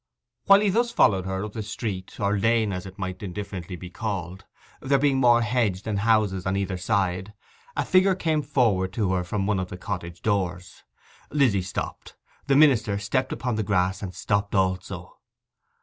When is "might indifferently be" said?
2.97-3.91